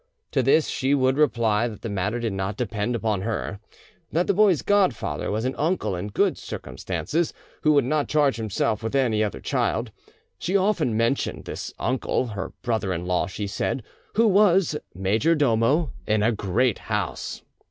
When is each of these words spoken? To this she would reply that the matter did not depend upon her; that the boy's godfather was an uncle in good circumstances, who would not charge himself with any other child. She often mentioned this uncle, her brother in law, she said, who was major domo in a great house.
To 0.31 0.41
this 0.41 0.67
she 0.67 0.95
would 0.95 1.15
reply 1.15 1.67
that 1.67 1.83
the 1.83 1.87
matter 1.89 2.19
did 2.19 2.33
not 2.33 2.57
depend 2.57 2.95
upon 2.95 3.21
her; 3.21 3.59
that 4.11 4.25
the 4.25 4.33
boy's 4.33 4.63
godfather 4.63 5.29
was 5.29 5.45
an 5.45 5.53
uncle 5.59 5.95
in 5.95 6.07
good 6.07 6.39
circumstances, 6.39 7.33
who 7.61 7.73
would 7.73 7.85
not 7.85 8.07
charge 8.09 8.37
himself 8.37 8.81
with 8.81 8.95
any 8.95 9.23
other 9.23 9.39
child. 9.39 9.91
She 10.39 10.57
often 10.57 10.97
mentioned 10.97 11.45
this 11.45 11.71
uncle, 11.77 12.25
her 12.25 12.51
brother 12.63 12.91
in 12.91 13.05
law, 13.05 13.27
she 13.27 13.45
said, 13.45 13.83
who 14.15 14.25
was 14.27 14.75
major 14.95 15.35
domo 15.35 15.91
in 16.07 16.23
a 16.23 16.31
great 16.31 16.79
house. 16.79 17.43